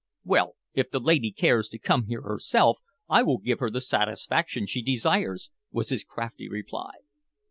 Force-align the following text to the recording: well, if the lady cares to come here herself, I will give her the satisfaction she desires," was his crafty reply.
well, 0.23 0.55
if 0.73 0.89
the 0.89 0.99
lady 0.99 1.31
cares 1.31 1.69
to 1.69 1.77
come 1.77 2.05
here 2.07 2.23
herself, 2.23 2.79
I 3.07 3.21
will 3.21 3.37
give 3.37 3.59
her 3.59 3.69
the 3.69 3.81
satisfaction 3.81 4.65
she 4.65 4.81
desires," 4.81 5.51
was 5.71 5.89
his 5.89 6.03
crafty 6.03 6.49
reply. 6.49 6.93